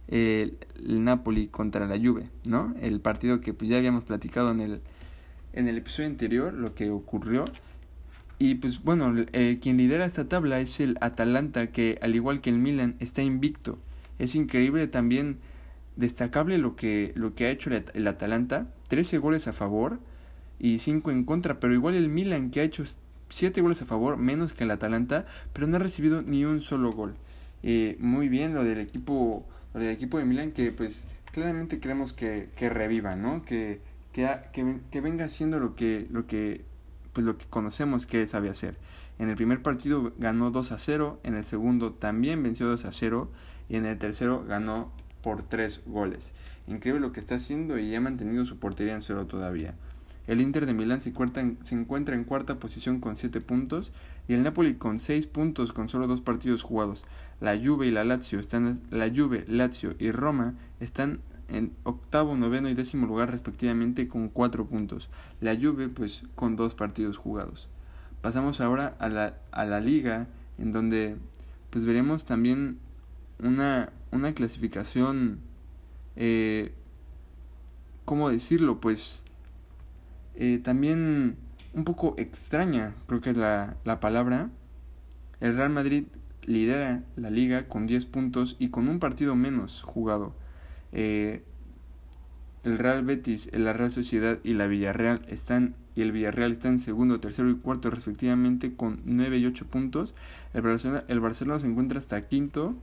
[0.08, 2.76] el, Napoli contra la Juve, ¿no?
[2.80, 4.82] El partido que pues ya habíamos platicado en el,
[5.54, 7.46] en el episodio anterior, lo que ocurrió.
[8.38, 12.52] Y pues bueno, eh, quien lidera esta tabla es el Atalanta, que al igual que
[12.52, 13.80] el Milan está invicto.
[14.20, 15.40] Es increíble también,
[15.96, 20.00] destacable lo que, lo que ha hecho el, el Atalanta, 13 goles a favor
[20.60, 22.84] y 5 en contra, pero igual el Milan que ha hecho
[23.30, 26.92] 7 goles a favor, menos que el Atalanta, pero no ha recibido ni un solo
[26.92, 27.16] gol.
[27.64, 32.14] Eh, muy bien lo del equipo lo del equipo de Milan que pues claramente queremos
[32.14, 33.44] que, que reviva, ¿no?
[33.44, 33.82] Que,
[34.14, 34.28] que,
[34.92, 36.66] que, venga haciendo lo que, lo que
[37.14, 38.78] pues lo que conocemos que sabe hacer.
[39.20, 42.92] En el primer partido ganó 2 a 0, en el segundo también venció 2 a
[42.92, 43.30] 0
[43.68, 46.32] y en el tercero ganó por 3 goles.
[46.68, 49.74] Increíble lo que está haciendo y ha mantenido su portería en cero todavía.
[50.30, 53.92] El Inter de Milán se, encuentra en cuarta posición con 7 puntos
[54.28, 57.04] y el Napoli con 6 puntos con solo dos partidos jugados.
[57.42, 62.70] La Juve y la Lazio están la Juve, Lazio y Roma están en octavo, noveno
[62.70, 65.10] y décimo lugar respectivamente con 4 puntos.
[65.42, 67.68] La Juve pues con dos partidos jugados.
[68.22, 70.28] Pasamos ahora a la, a la liga
[70.60, 71.16] en donde
[71.72, 72.78] pues veremos también
[73.40, 75.40] una, una clasificación
[76.16, 76.72] eh,
[78.06, 78.80] ¿cómo decirlo?
[78.80, 79.24] Pues
[80.40, 81.38] eh, también
[81.74, 84.50] un poco extraña, creo que es la, la palabra.
[85.40, 86.06] El Real Madrid
[86.46, 90.34] lidera la liga con 10 puntos y con un partido menos jugado.
[90.92, 91.44] Eh,
[92.64, 96.80] el Real Betis, la Real Sociedad y la Villarreal están y el Villarreal está en
[96.80, 100.14] segundo, tercero y cuarto respectivamente con 9 y 8 puntos.
[100.54, 102.76] El Barcelona, el Barcelona se encuentra hasta quinto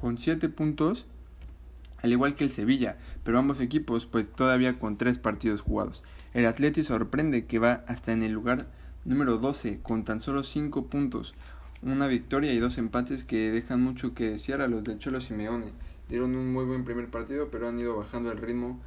[0.00, 1.06] con 7 puntos,
[2.02, 6.02] al igual que el Sevilla, pero ambos equipos pues todavía con 3 partidos jugados.
[6.34, 8.66] El Atleti sorprende que va hasta en el lugar
[9.04, 11.34] número 12 con tan solo 5 puntos,
[11.82, 15.72] una victoria y dos empates que dejan mucho que desear a los de Cholo Simeone.
[16.08, 18.80] Dieron un muy buen primer partido, pero han ido bajando el ritmo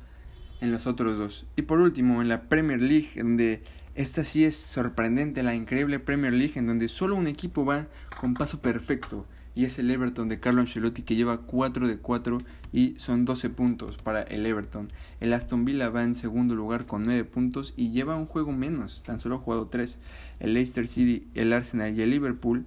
[0.61, 1.45] en los otros dos.
[1.55, 3.63] Y por último, en la Premier League, donde
[3.95, 7.87] esta sí es sorprendente, la increíble Premier League, en donde solo un equipo va
[8.19, 12.37] con paso perfecto, y es el Everton de Carlo Ancelotti, que lleva 4 de 4
[12.75, 14.89] y son 12 puntos para el Everton.
[15.21, 19.01] El Aston Villa va en segundo lugar con 9 puntos y lleva un juego menos,
[19.03, 19.97] tan solo ha jugado 3.
[20.41, 22.65] El Leicester City, el Arsenal y el Liverpool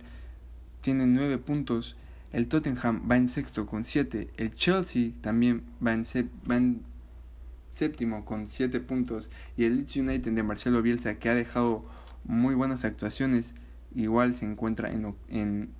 [0.80, 1.94] tienen 9 puntos.
[2.32, 4.30] El Tottenham va en sexto con 7.
[4.38, 6.04] El Chelsea también va en,
[6.50, 6.80] va en
[7.70, 11.84] séptimo con 7 puntos y el Leeds United de Marcelo Bielsa que ha dejado
[12.24, 13.54] muy buenas actuaciones
[13.94, 15.70] igual se encuentra en, en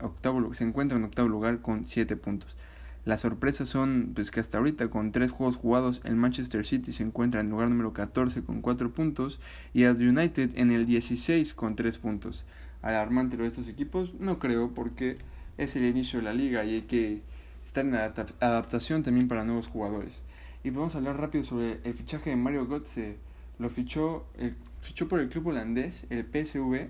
[0.00, 2.56] octavo se encuentra en octavo lugar con 7 puntos.
[3.04, 7.02] Las sorpresas son pues que hasta ahorita con 3 juegos jugados el Manchester City se
[7.02, 9.40] encuentra en el lugar número 14 con 4 puntos
[9.72, 12.44] y el United en el 16 con 3 puntos.
[12.82, 15.16] Alarmante lo de estos equipos, no creo porque
[15.56, 17.22] es el inicio de la liga y hay que
[17.64, 20.20] estar en adaptación también para nuevos jugadores.
[20.62, 23.16] Y vamos a hablar rápido sobre el fichaje de Mario Götze.
[23.58, 26.88] Lo fichó, el, fichó por el club holandés, el PSV,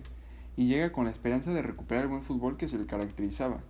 [0.57, 3.61] y llega con la esperanza de recuperar el buen fútbol que se le caracterizaba.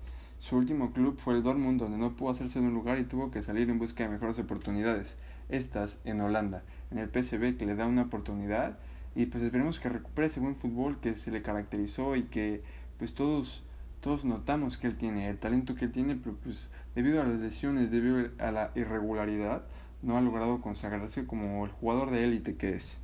[0.40, 3.30] Su último club fue el Dortmund, donde no pudo hacerse de un lugar y tuvo
[3.30, 5.16] que salir en busca de mejores oportunidades.
[5.48, 8.78] Estas en Holanda, en el PSV, que le da una oportunidad.
[9.14, 12.62] Y pues esperemos que recupere ese buen fútbol que se le caracterizó y que
[12.98, 13.64] pues todos
[14.00, 17.38] todos notamos que él tiene, el talento que él tiene, pero pues debido a las
[17.38, 19.64] lesiones, debido a la irregularidad,
[20.02, 22.98] no ha logrado consagrarse como el jugador de élite que es.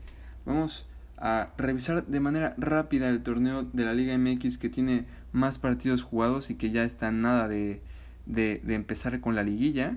[0.46, 5.58] Vamos a revisar de manera rápida el torneo de la Liga MX que tiene más
[5.58, 7.80] partidos jugados y que ya está nada de,
[8.26, 9.96] de, empezar con la liguilla.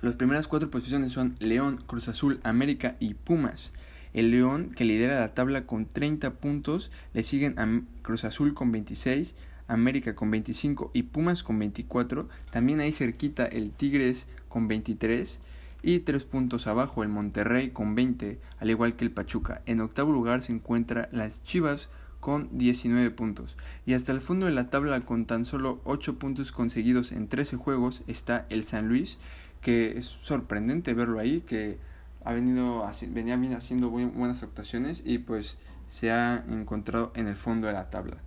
[0.00, 3.72] Las primeras cuatro posiciones son León, Cruz Azul, América y Pumas.
[4.14, 8.70] El León, que lidera la tabla con 30 puntos, le siguen a Cruz Azul con
[8.72, 9.34] 26,
[9.66, 12.28] América con 25 y Pumas con 24.
[12.50, 15.40] También ahí cerquita el Tigres con 23
[15.82, 19.62] y tres puntos abajo el Monterrey con 20, al igual que el Pachuca.
[19.66, 21.88] En octavo lugar se encuentra las Chivas
[22.20, 23.56] con 19 puntos.
[23.86, 27.56] Y hasta el fondo de la tabla con tan solo 8 puntos conseguidos en 13
[27.56, 29.18] juegos está el San Luis,
[29.60, 31.78] que es sorprendente verlo ahí, que
[32.24, 37.72] ha venido venía haciendo buenas actuaciones y pues se ha encontrado en el fondo de
[37.72, 38.18] la tabla.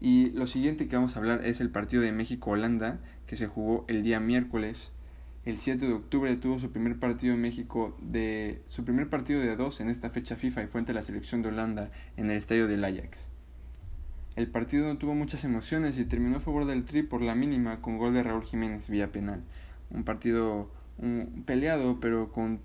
[0.00, 3.84] Y lo siguiente que vamos a hablar es el partido de México-Holanda, que se jugó
[3.88, 4.92] el día miércoles.
[5.46, 9.54] El 7 de octubre tuvo su primer partido en México de su primer partido de
[9.54, 12.66] dos en esta fecha FIFA y fue ante la selección de Holanda en el estadio
[12.66, 13.28] del Ajax.
[14.34, 17.80] El partido no tuvo muchas emociones y terminó a favor del Tri por la mínima
[17.80, 19.44] con gol de Raúl Jiménez vía penal.
[19.90, 20.68] Un partido
[21.44, 22.58] peleado pero con,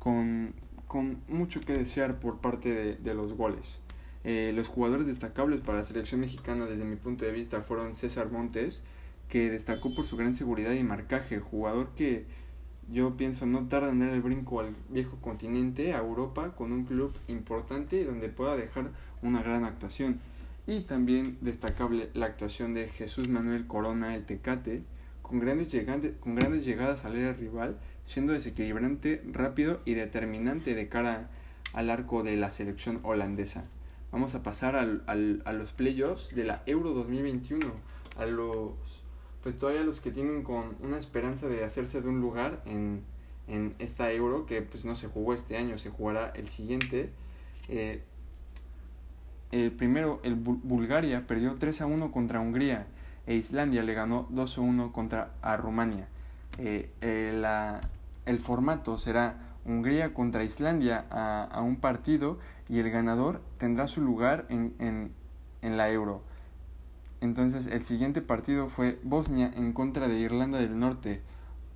[0.00, 0.52] con,
[0.88, 3.78] con, mucho que desear por parte de, de los goles.
[4.24, 8.32] Eh, los jugadores destacables para la selección mexicana desde mi punto de vista fueron César
[8.32, 8.82] Montes,
[9.30, 12.26] que destacó por su gran seguridad y marcaje, jugador que
[12.92, 16.84] yo pienso no tarda en dar el brinco al viejo continente, a Europa, con un
[16.84, 18.90] club importante donde pueda dejar
[19.22, 20.20] una gran actuación.
[20.66, 24.82] Y también destacable la actuación de Jesús Manuel Corona, el Tecate,
[25.22, 25.74] con grandes,
[26.20, 31.30] con grandes llegadas al área rival, siendo desequilibrante, rápido y determinante de cara
[31.72, 33.64] al arco de la selección holandesa
[34.12, 37.66] vamos a pasar al, al, a los playoffs de la Euro 2021.
[38.16, 39.04] A los,
[39.42, 43.02] pues todavía los que tienen con una esperanza de hacerse de un lugar en,
[43.48, 47.10] en esta Euro, que pues no se jugó este año, se jugará el siguiente.
[47.68, 48.02] Eh,
[49.50, 52.86] el primero, el Bulgaria, perdió 3 a 1 contra Hungría
[53.26, 56.08] e Islandia le ganó 2 a 1 contra a Rumania.
[56.58, 56.90] eh,
[58.26, 64.46] el formato será Hungría contra Islandia a, un partido y el ganador tendrá su lugar
[64.48, 65.12] en, en,
[65.62, 66.22] en la Euro.
[67.20, 71.20] Entonces el siguiente partido fue Bosnia en contra de Irlanda del Norte.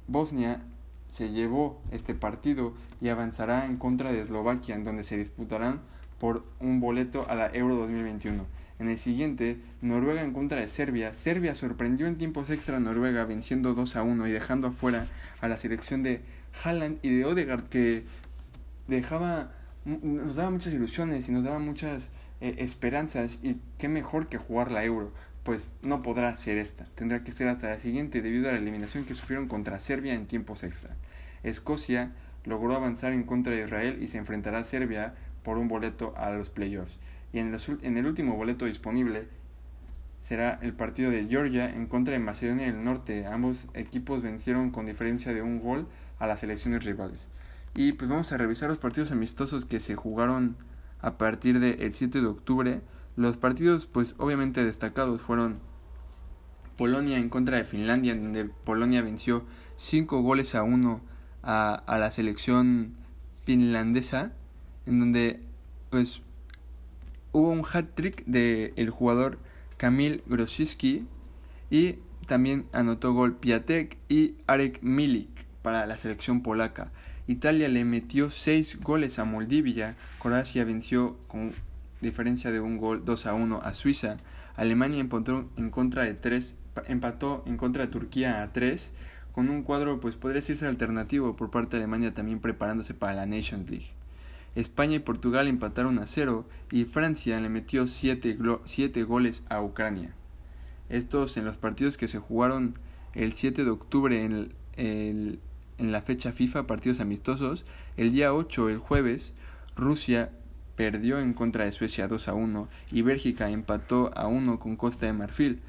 [0.07, 0.63] Bosnia
[1.11, 5.81] se llevó este partido y avanzará en contra de Eslovaquia, en donde se disputarán
[6.19, 8.47] por un boleto a la Euro 2021.
[8.79, 11.15] En el siguiente, Noruega en contra de Serbia.
[11.15, 15.07] Serbia sorprendió en tiempos extra a Noruega venciendo 2 a 1 y dejando afuera
[15.41, 16.23] a la selección de
[16.65, 18.05] Haaland y de Odegaard que
[18.89, 19.53] dejaba
[19.85, 24.73] nos daba muchas ilusiones y nos daba muchas eh, esperanzas y qué mejor que jugar
[24.73, 25.13] la Euro.
[25.45, 29.05] Pues no podrá ser esta, tendrá que ser hasta la siguiente debido a la eliminación
[29.05, 30.97] que sufrieron contra Serbia en tiempos extra.
[31.43, 32.13] Escocia
[32.45, 36.31] logró avanzar en contra de Israel y se enfrentará a Serbia por un boleto a
[36.31, 36.99] los playoffs
[37.35, 39.27] y en, en el último boleto disponible
[40.21, 43.27] será el partido de Georgia en contra de Macedonia del Norte.
[43.27, 45.89] Ambos equipos vencieron con diferencia de un gol
[46.21, 47.27] a las selecciones rivales.
[47.75, 50.57] Y pues vamos a revisar los partidos amistosos que se jugaron
[51.01, 52.81] a partir del 7 de octubre.
[53.17, 55.59] Los partidos pues obviamente destacados fueron
[56.77, 59.45] Polonia en contra de Finlandia, en donde Polonia venció
[59.77, 61.01] 5 goles a 1
[61.43, 62.95] a, a la selección
[63.45, 64.33] finlandesa,
[64.87, 65.41] en donde
[65.91, 66.23] pues
[67.33, 69.39] hubo un hat-trick del el jugador
[69.77, 71.07] Kamil Grosicki
[71.71, 75.29] y también anotó gol Piatek y Arek Milik
[75.63, 76.91] para la selección polaca.
[77.27, 81.53] Italia le metió 6 goles a Moldivia, Croacia venció con
[82.05, 84.17] diferencia de un gol 2 a 1 a Suiza,
[84.57, 88.93] Alemania empató en contra de 3, empató en contra de Turquía a 3
[89.35, 93.27] con un cuadro pues podría decirse alternativo por parte de Alemania también preparándose para la
[93.27, 93.91] Nations League.
[94.55, 100.15] España y Portugal empataron a cero y Francia le metió 7 siete, goles a Ucrania.
[100.89, 102.79] Estos en los partidos que se jugaron
[103.15, 105.41] el 7 de octubre en, el,
[105.79, 107.67] en la fecha FIFA, partidos amistosos.
[107.97, 109.35] El día 8, el jueves,
[109.75, 110.31] Rusia
[110.77, 115.07] perdió en contra de Suecia 2 a 1 y Bélgica empató a 1 con Costa
[115.07, 115.61] de Marfil.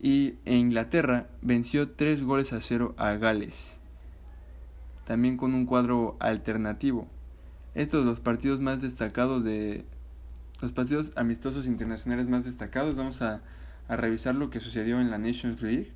[0.00, 3.80] Y Inglaterra venció 3 goles a 0 a Gales.
[5.06, 7.08] También con un cuadro alternativo.
[7.74, 9.84] Estos los partidos más destacados de
[10.60, 12.96] los partidos amistosos internacionales más destacados.
[12.96, 13.42] Vamos a,
[13.88, 15.92] a revisar lo que sucedió en la Nations League,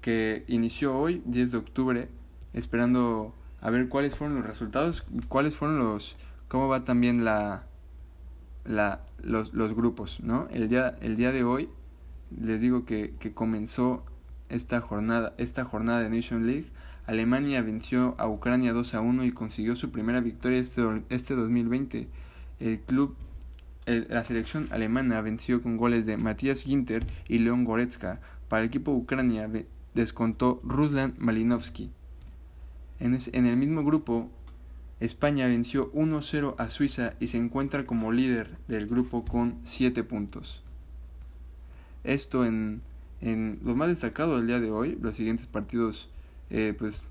[0.00, 2.08] que inició hoy, 10 de octubre,
[2.52, 6.16] esperando a ver cuáles fueron los resultados, cuáles fueron los,
[6.48, 7.64] cómo va también la,
[8.64, 10.48] la, los, los grupos, ¿no?
[10.50, 11.68] El día, el día de hoy
[12.40, 14.04] les digo que, que comenzó
[14.48, 16.70] esta jornada, esta jornada de Nations League
[17.06, 22.08] Alemania venció a Ucrania 2 a 1 y consiguió su primera victoria este, este 2020.
[22.60, 23.16] El club,
[23.86, 28.20] la selección alemana venció con goles de Matías Ginter y Leon Goretzka.
[28.48, 29.50] Para el equipo Ucrania
[29.94, 31.90] descontó Ruslan Malinovsky.
[33.00, 34.30] En, en el mismo grupo,
[35.02, 40.62] España venció 1-0 a Suiza y se encuentra como líder del grupo con 7 puntos.
[42.04, 42.82] Esto en,
[43.20, 46.08] en lo más destacado del día de hoy, los siguientes partidos
[46.50, 47.02] eh, pues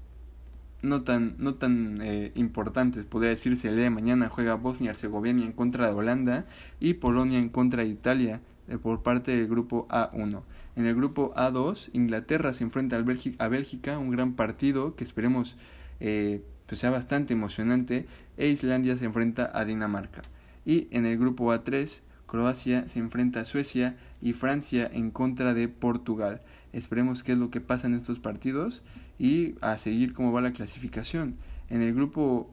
[0.82, 3.68] no tan, no tan eh, importantes, podría decirse.
[3.68, 6.46] El día de mañana juega Bosnia y Herzegovina en contra de Holanda
[6.80, 10.44] y Polonia en contra de Italia eh, por parte del grupo A1.
[10.78, 15.58] En el grupo A2, Inglaterra se enfrenta a Bélgica, un gran partido que esperemos
[16.72, 18.06] pues sea bastante emocionante,
[18.38, 20.22] e Islandia se enfrenta a Dinamarca.
[20.64, 25.68] Y en el grupo A3, Croacia se enfrenta a Suecia y Francia en contra de
[25.68, 26.40] Portugal.
[26.72, 28.84] Esperemos qué es lo que pasa en estos partidos
[29.20, 31.36] y a seguir cómo va la clasificación.
[31.70, 32.50] En el grupo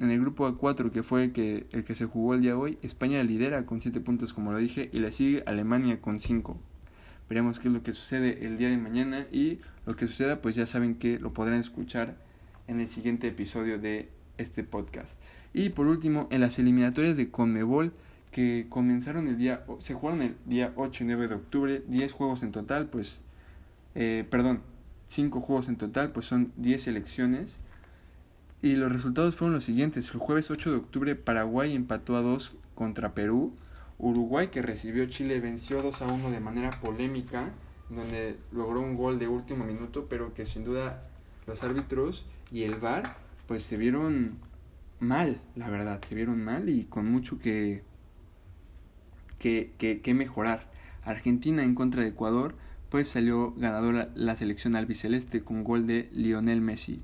[0.00, 2.56] en el grupo A4 que fue el que el que se jugó el día de
[2.56, 6.58] hoy, España lidera con 7 puntos como lo dije y le sigue Alemania con 5.
[7.28, 10.56] Veremos qué es lo que sucede el día de mañana y lo que suceda pues
[10.56, 12.16] ya saben que lo podrán escuchar
[12.68, 15.20] en el siguiente episodio de este podcast.
[15.52, 17.92] Y por último, en las eliminatorias de Conmebol
[18.30, 22.42] que comenzaron el día se jugaron el día 8 y 9 de octubre, 10 juegos
[22.42, 23.20] en total, pues
[23.94, 24.62] eh, perdón,
[25.06, 27.56] 5 juegos en total, pues son 10 selecciones.
[28.62, 30.08] Y los resultados fueron los siguientes.
[30.14, 33.52] El jueves 8 de octubre Paraguay empató a 2 contra Perú.
[33.98, 37.50] Uruguay que recibió Chile venció 2 a 1 de manera polémica,
[37.90, 41.02] donde logró un gol de último minuto, pero que sin duda
[41.46, 44.38] los árbitros y el VAR pues se vieron
[45.00, 47.82] mal, la verdad, se vieron mal y con mucho que,
[49.38, 50.70] que, que, mejorar.
[51.04, 52.54] Argentina en contra de Ecuador
[52.88, 57.02] pues salió ganadora la selección albiceleste con gol de Lionel Messi.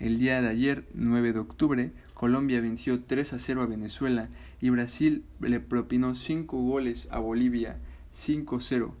[0.00, 4.28] El día de ayer, 9 de octubre, Colombia venció 3 a 0 a Venezuela
[4.60, 7.78] y Brasil le propinó 5 goles a Bolivia,
[8.14, 8.92] 5-0.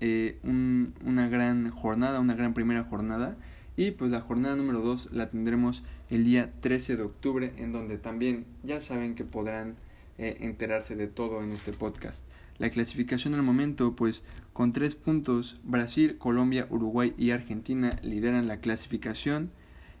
[0.00, 3.36] Eh, una gran jornada, una gran primera jornada.
[3.78, 7.96] Y pues la jornada número 2 la tendremos el día 13 de octubre, en donde
[7.96, 9.76] también ya saben que podrán
[10.18, 12.24] eh, enterarse de todo en este podcast.
[12.58, 18.56] La clasificación al momento, pues con tres puntos, Brasil, Colombia, Uruguay y Argentina lideran la
[18.56, 19.52] clasificación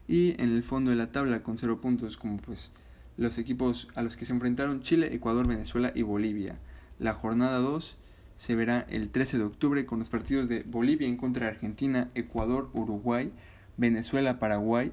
[0.08, 2.72] y en el fondo de la tabla con cero puntos como pues
[3.16, 6.58] los equipos a los que se enfrentaron Chile, Ecuador, Venezuela y Bolivia.
[6.98, 7.96] La jornada 2
[8.38, 12.08] se verá el 13 de octubre con los partidos de Bolivia en contra de Argentina,
[12.16, 13.30] Ecuador, Uruguay,
[13.78, 14.92] Venezuela, Paraguay,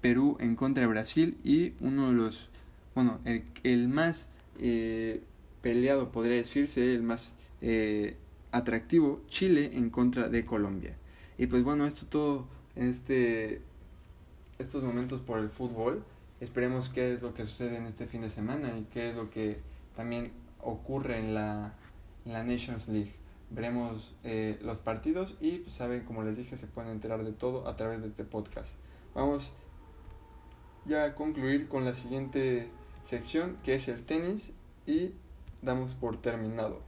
[0.00, 2.50] Perú en contra de Brasil y uno de los,
[2.94, 5.22] bueno, el, el más eh,
[5.62, 8.16] peleado podría decirse, el más eh,
[8.50, 10.96] atractivo, Chile en contra de Colombia.
[11.38, 13.60] Y pues bueno, esto todo en este,
[14.58, 16.02] estos momentos por el fútbol.
[16.40, 19.30] Esperemos qué es lo que sucede en este fin de semana y qué es lo
[19.30, 19.58] que
[19.94, 20.32] también
[20.62, 21.74] ocurre en la,
[22.24, 23.12] en la Nations League
[23.50, 27.68] veremos eh, los partidos y pues, saben, como les dije, se pueden enterar de todo
[27.68, 28.74] a través de este podcast.
[29.14, 29.52] Vamos
[30.86, 32.68] ya a concluir con la siguiente
[33.02, 34.52] sección que es el tenis
[34.86, 35.12] y
[35.62, 36.82] damos por terminado.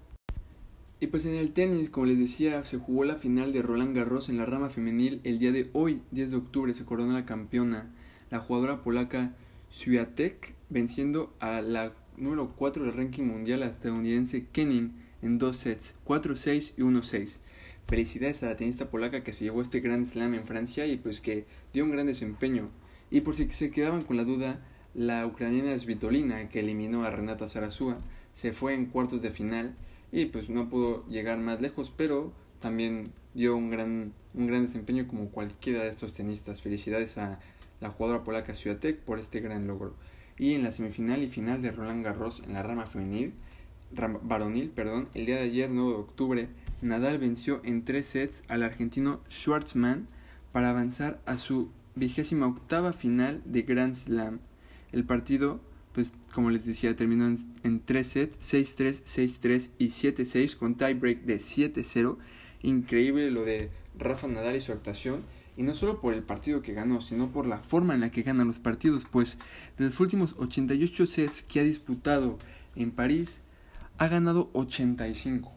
[1.01, 4.29] Y pues en el tenis, como les decía, se jugó la final de Roland Garros
[4.29, 7.91] en la rama femenil el día de hoy, 10 de octubre, se coronó la campeona,
[8.31, 9.35] la jugadora polaca
[9.69, 14.93] Swiatek, venciendo a la número 4 del ranking mundial estadounidense Kenin
[15.23, 17.39] en dos sets, 4-6 y 1-6.
[17.87, 21.21] Felicidades a la tenista polaca que se llevó este Grand Slam en Francia y pues
[21.21, 22.71] que dio un gran desempeño.
[23.11, 24.61] Y por si se quedaban con la duda,
[24.95, 27.99] la ucraniana Svitolina, que eliminó a Renata Sarasúa,
[28.35, 29.75] se fue en cuartos de final
[30.11, 35.07] y pues no pudo llegar más lejos, pero también dio un gran, un gran desempeño
[35.07, 36.63] como cualquiera de estos tenistas.
[36.63, 37.41] Felicidades a
[37.81, 39.95] la jugadora polaca Swiatek por este gran logro.
[40.39, 43.35] Y en la semifinal y final de Roland Garros en la rama femenil,
[43.95, 46.49] varonil, perdón, el día de ayer, 9 de octubre,
[46.83, 50.09] Nadal venció en tres sets al argentino Schwartzman
[50.51, 54.41] para avanzar a su vigésima octava final de Grand Slam.
[54.91, 55.61] El partido,
[55.93, 61.23] pues como les decía, terminó en, en tres sets, 6-3, 6-3 y 7-6 con tiebreak
[61.23, 62.17] de 7-0.
[62.63, 65.23] Increíble lo de Rafa Nadal y su actuación.
[65.57, 68.23] Y no solo por el partido que ganó, sino por la forma en la que
[68.23, 69.39] ganan los partidos, pues
[69.79, 72.39] de los últimos 88 sets que ha disputado
[72.75, 73.43] en París,
[73.99, 75.53] ha ganado 85.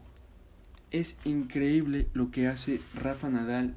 [0.91, 3.75] Es increíble lo que hace Rafa Nadal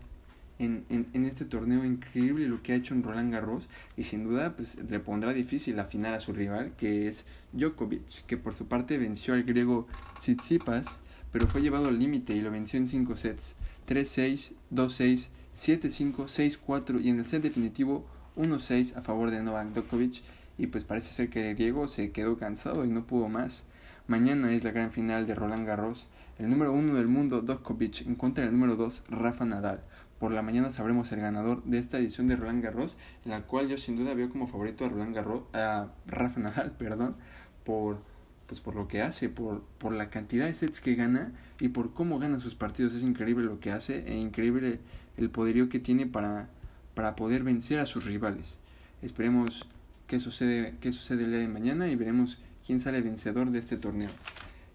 [0.59, 4.57] en, en, este torneo, increíble lo que ha hecho en Roland Garros y sin duda
[4.57, 8.99] pues, le pondrá difícil afinar a su rival que es Djokovic, que por su parte
[8.99, 9.87] venció al griego
[10.19, 10.99] Tsitsipas,
[11.31, 13.55] pero fue llevado al límite y lo venció en 5 sets,
[13.87, 18.05] 3-6, 2-6, 7-5, 6-4 y en el set definitivo
[18.37, 20.23] 1-6 a favor de Novak Djokovic
[20.57, 23.65] y pues parece ser que el griego se quedó cansado y no pudo más.
[24.09, 26.09] Mañana es la gran final de Roland Garros.
[26.39, 29.83] El número uno del mundo, Djokovic, encuentra el número dos, Rafa Nadal.
[30.19, 32.97] Por la mañana sabremos el ganador de esta edición de Roland Garros,
[33.27, 36.73] en la cual yo sin duda veo como favorito a Roland Garros, a Rafa Nadal,
[36.79, 37.17] perdón,
[37.65, 37.99] por
[38.47, 41.93] pues por lo que hace, por, por la cantidad de sets que gana y por
[41.93, 42.95] cómo gana sus partidos.
[42.95, 44.81] Es increíble lo que hace e increíble
[45.19, 46.49] el poderío que tiene para,
[46.95, 48.59] para poder vencer a sus rivales.
[49.03, 49.69] Esperemos
[50.07, 53.79] qué sucede, qué sucede el día de mañana y veremos quién sale vencedor de este
[53.79, 54.11] torneo.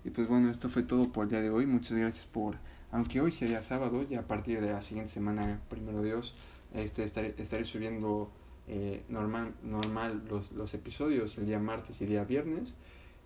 [0.03, 1.67] Y pues bueno, esto fue todo por el día de hoy.
[1.67, 2.57] Muchas gracias por,
[2.91, 6.33] aunque hoy sea sábado, ya a partir de la siguiente semana, primero Dios,
[6.73, 8.31] este, estaré, estaré subiendo
[8.67, 12.73] eh, normal, normal los, los episodios el día martes y día viernes.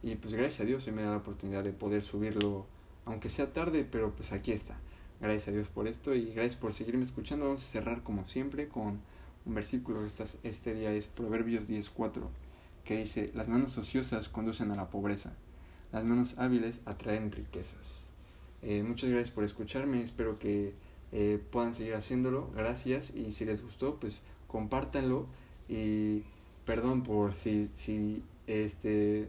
[0.04, 2.66] Y pues gracias a Dios se me da la oportunidad de poder subirlo,
[3.06, 4.78] aunque sea tarde, pero pues aquí está.
[5.22, 7.46] Gracias a Dios por esto y gracias por seguirme escuchando.
[7.46, 9.00] Vamos a cerrar como siempre con
[9.46, 10.06] un versículo.
[10.44, 12.47] este día es Proverbios 10.4
[12.88, 15.34] que dice, las manos ociosas conducen a la pobreza,
[15.92, 18.06] las manos hábiles atraen riquezas.
[18.62, 20.74] Eh, muchas gracias por escucharme, espero que
[21.12, 25.28] eh, puedan seguir haciéndolo, gracias y si les gustó, pues compártanlo
[25.68, 26.24] y
[26.66, 29.28] perdón por si, si este,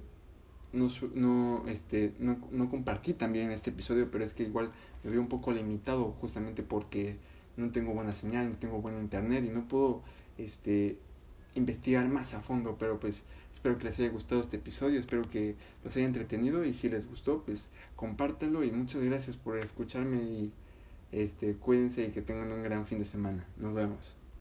[0.72, 4.70] no, no, este, no, no compartí también este episodio, pero es que igual
[5.02, 7.16] me veo un poco limitado justamente porque
[7.56, 10.02] no tengo buena señal, no tengo buen internet y no puedo
[10.36, 10.96] este,
[11.54, 13.24] investigar más a fondo, pero pues
[13.58, 17.08] Espero que les haya gustado este episodio, espero que los haya entretenido y si les
[17.08, 20.52] gustó, pues compártanlo y muchas gracias por escucharme y
[21.10, 23.44] este cuídense y que tengan un gran fin de semana.
[23.56, 24.17] Nos vemos.